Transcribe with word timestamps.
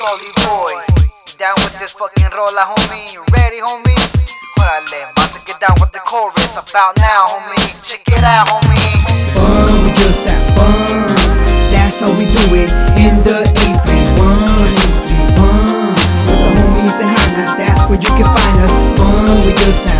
Sully 0.00 0.32
boy. 0.48 0.80
Down 1.36 1.52
with 1.60 1.76
this 1.76 1.92
fucking 1.92 2.32
rolla, 2.32 2.72
homie? 2.72 3.12
You 3.12 3.20
ready, 3.36 3.60
homie? 3.60 4.00
Órale, 4.56 5.12
about 5.12 5.28
to 5.36 5.40
get 5.44 5.60
down 5.60 5.76
with 5.76 5.92
the 5.92 6.00
chorus 6.08 6.56
about 6.56 6.96
now, 7.04 7.28
homie. 7.28 7.68
Check 7.84 8.08
it 8.08 8.24
out, 8.24 8.48
homie. 8.48 8.80
Fun, 9.36 9.84
we 9.84 9.92
just 9.92 10.24
have 10.24 10.40
fun. 10.56 11.04
That's 11.68 12.00
how 12.00 12.08
we 12.16 12.24
do 12.32 12.40
it 12.56 12.72
in 12.96 13.12
the 13.28 13.44
831. 13.44 14.72
831. 15.36 15.92
With 15.92 16.32
the 16.32 16.48
homies 16.48 16.96
and 17.04 17.12
Hanas, 17.12 17.60
that's 17.60 17.84
where 17.84 18.00
you 18.00 18.08
can 18.16 18.24
find 18.24 18.56
us. 18.64 18.72
Fun, 18.96 19.44
we 19.44 19.52
just 19.52 19.84
have 19.84 19.99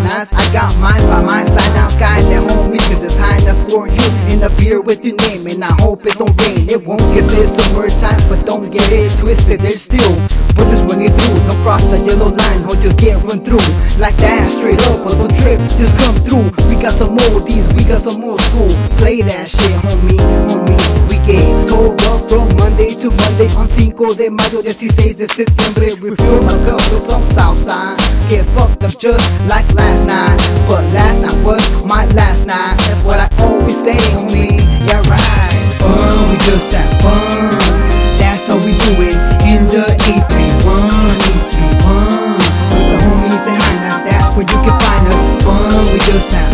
these 0.00 0.32
I 0.32 0.44
got 0.52 0.72
mine 0.80 1.02
by 1.04 1.20
my 1.22 1.44
side. 1.44 1.72
Guy, 2.00 2.18
that 2.34 2.42
homies, 2.50 2.82
cause 2.90 3.04
it's 3.04 3.18
high. 3.18 3.38
That's 3.44 3.60
for 3.70 3.86
you. 3.86 4.02
In 4.32 4.40
the 4.40 4.50
beer 4.58 4.80
with 4.80 5.04
your 5.04 5.14
name, 5.28 5.46
and 5.46 5.62
I 5.62 5.70
hope 5.78 6.06
it 6.06 6.18
don't 6.18 6.32
rain. 6.42 6.66
It 6.66 6.82
won't 6.82 7.04
cause 7.12 7.30
it's 7.36 7.54
summertime, 7.54 8.18
but 8.26 8.42
don't 8.46 8.70
get 8.72 8.88
it 8.90 9.12
twisted. 9.20 9.60
There's 9.60 9.86
still 9.86 10.14
bullets 10.56 10.82
when 10.88 11.04
you 11.04 11.12
through. 11.12 11.38
Don't 11.46 11.60
cross 11.62 11.84
the 11.86 12.00
yellow 12.02 12.32
line, 12.32 12.62
or 12.66 12.74
you'll 12.80 12.96
get 12.98 13.20
run 13.22 13.44
through. 13.44 13.62
Like 14.00 14.16
that, 14.24 14.48
straight 14.50 14.80
up, 14.90 15.04
but 15.04 15.14
don't 15.20 15.34
trip. 15.44 15.60
Just 15.78 15.94
come 16.00 16.16
through. 16.26 16.48
We 16.66 16.80
got 16.80 16.90
some 16.90 17.14
oldies, 17.14 17.68
we 17.76 17.84
got 17.84 18.00
some 18.00 18.24
old 18.24 18.40
school. 18.40 18.72
To 23.02 23.10
Monday. 23.10 23.50
On 23.58 23.66
5 23.66 24.14
de 24.14 24.30
mayo, 24.30 24.62
16 24.62 25.16
de 25.16 25.26
septiembre. 25.26 25.86
Refill 26.00 26.42
my 26.42 26.54
cup 26.64 26.78
with 26.92 27.02
some 27.02 27.24
Southside. 27.24 27.98
Get 28.28 28.44
fucked 28.54 28.84
up 28.84 28.96
just 28.96 29.26
like 29.50 29.66
last 29.74 30.06
night. 30.06 30.38
But 30.68 30.84
last 30.94 31.20
night 31.20 31.34
was 31.42 31.62
my 31.84 32.06
last 32.14 32.46
night. 32.46 32.78
That's 32.86 33.02
what 33.02 33.18
I 33.18 33.28
always 33.42 33.74
say, 33.74 33.98
homie. 34.14 34.62
Yeah, 34.86 35.02
right. 35.10 35.50
Fun, 35.82 36.30
we 36.30 36.36
just 36.46 36.74
have 36.74 37.02
fun. 37.02 37.50
That's 38.22 38.46
how 38.46 38.58
we 38.62 38.70
do 38.78 38.94
it 39.02 39.18
in 39.50 39.66
the 39.66 39.82
831. 40.06 40.86
831. 41.82 42.38
With 42.70 42.86
the 42.86 42.98
homies 43.02 43.46
and 43.50 43.58
Hinas, 43.58 44.04
that's 44.06 44.30
where 44.38 44.46
you 44.46 44.58
can 44.62 44.78
find 44.78 45.06
us. 45.10 45.42
Fun, 45.42 45.90
we 45.90 45.98
just 46.06 46.34
have 46.34 46.51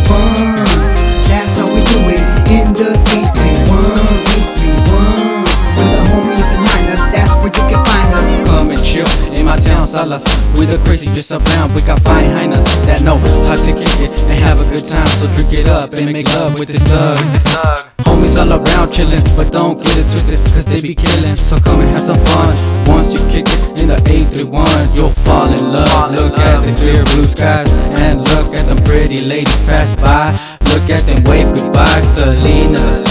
We 9.99 10.63
the 10.63 10.79
crazy, 10.87 11.11
just 11.11 11.33
abound. 11.33 11.75
We 11.75 11.83
got 11.83 11.99
fine 12.07 12.31
highness 12.39 12.63
that 12.87 13.03
know 13.03 13.19
how 13.51 13.59
to 13.59 13.73
kick 13.75 13.99
it 13.99 14.15
and 14.31 14.39
have 14.47 14.63
a 14.63 14.67
good 14.71 14.87
time. 14.87 15.11
So 15.19 15.27
drink 15.35 15.51
it 15.53 15.69
up 15.69 15.93
and 15.95 16.13
make 16.13 16.31
love 16.39 16.55
with 16.55 16.69
this 16.69 16.79
thug. 16.87 17.19
Homies 18.07 18.39
all 18.39 18.47
around 18.47 18.95
chillin', 18.95 19.27
but 19.35 19.51
don't 19.51 19.75
get 19.83 19.99
it 19.99 20.07
twisted, 20.07 20.39
cause 20.55 20.67
they 20.71 20.79
be 20.79 20.95
killin'. 20.95 21.35
So 21.35 21.59
come 21.59 21.83
and 21.83 21.91
have 21.91 22.07
some 22.15 22.21
fun. 22.31 22.55
Once 22.87 23.11
you 23.11 23.27
kick 23.27 23.51
it 23.51 23.83
in 23.83 23.91
the 23.91 23.99
831, 24.07 24.71
you'll 24.95 25.11
fall 25.27 25.51
in 25.51 25.67
love. 25.67 26.15
Look 26.15 26.39
at 26.39 26.63
the 26.63 26.71
clear 26.79 27.03
blue 27.19 27.27
skies 27.27 27.67
and 27.99 28.23
look 28.23 28.55
at 28.55 28.71
them 28.71 28.79
pretty 28.87 29.27
ladies 29.27 29.59
pass 29.67 29.91
by. 29.99 30.31
Look 30.79 30.87
at 30.95 31.03
them 31.11 31.27
wave 31.27 31.51
goodbye, 31.59 32.07
Salinas. 32.15 33.03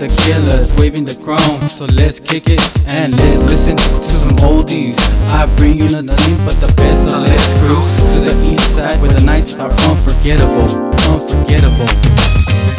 The 0.00 0.08
killers, 0.24 0.72
waving 0.80 1.04
the 1.04 1.14
chrome. 1.20 1.68
So 1.68 1.84
let's 1.84 2.18
kick 2.18 2.48
it 2.48 2.62
and 2.88 3.12
let's 3.12 3.52
listen 3.52 3.76
to 3.76 4.08
some 4.08 4.32
oldies. 4.48 4.96
I 5.28 5.44
bring 5.56 5.76
you 5.76 5.92
nothing 6.00 6.36
but 6.46 6.56
the 6.56 6.72
best, 6.72 7.12
so 7.12 7.20
let's 7.20 7.48
cruise 7.60 7.90
to 8.16 8.18
the 8.24 8.32
east 8.50 8.76
side 8.76 8.98
where 9.02 9.12
the 9.12 9.22
nights 9.26 9.56
are 9.56 9.68
unforgettable, 9.68 10.72
unforgettable. 11.04 11.92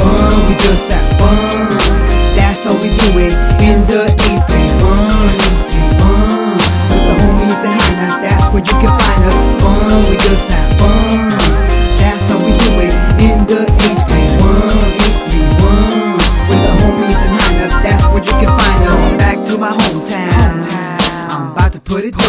fun, 0.01 0.49
we 0.49 0.55
just 0.65 0.89
have 0.89 1.19
fun. 1.21 1.69
That's 2.33 2.65
how 2.65 2.73
we 2.81 2.89
do 2.89 3.19
it 3.29 3.50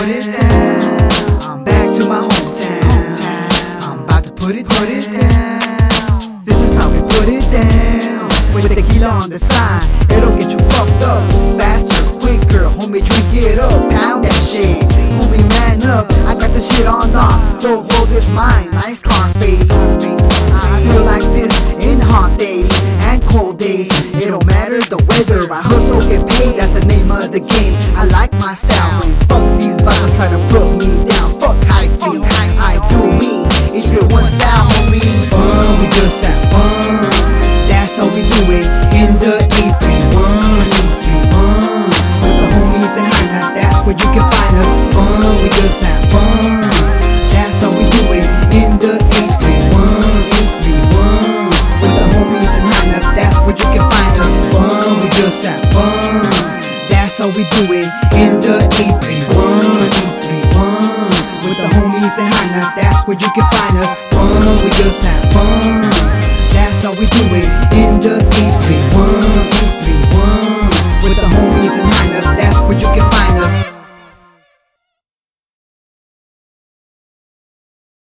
put 0.02 0.10
it, 0.10 0.26
down. 0.34 1.38
I'm 1.46 1.62
back 1.62 1.94
to 1.94 2.08
my 2.08 2.18
hometown. 2.18 3.86
I'm 3.86 4.02
about 4.02 4.24
to 4.24 4.32
put 4.32 4.56
it, 4.56 4.66
put 4.66 4.90
it 4.90 5.06
down. 5.06 6.42
This 6.44 6.58
is 6.58 6.76
how 6.76 6.90
we 6.90 6.98
put 7.14 7.30
it 7.30 7.46
down. 7.54 8.26
With 8.52 8.66
the 8.66 8.74
tequila 8.74 9.22
on 9.22 9.30
the 9.30 9.38
side, 9.38 9.86
it'll 10.10 10.34
get 10.34 10.50
you 10.50 10.58
fucked 10.74 11.06
up. 11.06 11.22
Faster, 11.54 12.02
quicker, 12.18 12.66
homie, 12.82 12.98
drink 12.98 13.46
it 13.46 13.58
up. 13.60 13.78
Pound 14.02 14.24
that 14.24 14.34
shit. 14.34 14.82
Homie, 15.22 15.46
man 15.54 15.78
up. 15.86 16.10
I 16.26 16.34
got 16.34 16.50
the 16.50 16.60
shit 16.60 16.86
on 16.86 17.06
lock. 17.12 17.38
World 17.62 18.10
is 18.10 18.28
mine. 18.30 18.72
Nice 18.82 19.00
car 19.00 19.28
face. 19.38 19.70
I 19.70 20.82
feel 20.90 21.04
like 21.04 21.22
this 21.30 21.54
in 21.86 22.00
hot 22.00 22.36
days 22.40 22.74
and 23.06 23.22
cold 23.22 23.60
days. 23.60 23.86
It 24.18 24.34
don't 24.34 24.46
matter 24.46 24.80
the 24.80 24.98
weather. 25.06 25.46
I 25.46 25.62
hustle, 25.62 26.02
get 26.10 26.26
paid. 26.26 26.58
That's 26.58 26.74
the 26.74 26.84
name 26.86 27.12
of 27.12 27.30
the 27.30 27.38
game. 27.38 27.81
I 28.42 28.46
my 28.46 28.54
style. 28.58 28.98
Fuck 29.30 29.46
these 29.62 29.78
vibes 29.78 30.10
try 30.18 30.26
to 30.26 30.40
put 30.50 30.66
me 30.82 31.06
down. 31.06 31.30
Fuck 31.38 31.54
high 31.70 31.86
feet. 31.86 32.26
I 32.58 32.82
do 32.90 33.06
me. 33.06 33.46
It's 33.70 33.86
your 33.86 34.02
one 34.10 34.26
style, 34.26 34.66
homie. 34.66 34.98
Fun, 35.30 35.78
we 35.78 35.86
just 36.02 36.26
have 36.26 36.42
fun. 36.50 37.06
That's 37.70 38.02
how 38.02 38.10
we 38.10 38.26
do 38.26 38.42
it 38.50 38.66
in 38.98 39.14
the 39.22 39.38
831. 39.46 40.58
831. 40.58 41.86
With 42.18 42.34
the 42.34 42.46
homies 42.58 42.98
that's 43.54 43.78
where 43.86 43.94
you 43.94 44.10
can 44.10 44.26
find 44.26 44.54
us. 44.58 44.70
Fun, 44.90 45.38
we 45.38 45.48
just 45.62 45.86
have 45.86 46.02
fun. 46.10 46.66
That's 47.30 47.62
how 47.62 47.70
we 47.70 47.86
do 47.94 48.10
it 48.10 48.26
in 48.58 48.74
the 48.82 48.98
831. 49.22 50.18
831. 50.66 51.46
With 51.78 51.94
the 51.94 52.06
homies 52.10 52.50
and 52.58 52.66
Hinas, 52.74 53.06
that's 53.14 53.38
where 53.46 53.54
you 53.54 53.68
can 53.70 53.86
find 53.86 54.14
us. 54.18 54.34
Fun, 54.50 54.98
we 54.98 55.06
just 55.14 55.46
have 55.46 55.62
fun. 55.70 56.26
That's 56.90 57.22
how 57.22 57.30
we 57.30 57.46
do 57.46 57.78
it 57.78 58.01
in 58.22 58.38
the 58.38 58.56
831. 59.02 59.82
831. 59.82 61.48
With 61.48 61.58
the 61.58 61.68
homies 61.74 62.16
and 62.18 62.32
Hinas, 62.32 62.70
that's 62.74 63.06
where 63.06 63.18
you 63.18 63.30
can 63.34 63.46
find 63.50 63.78
us. 63.78 64.11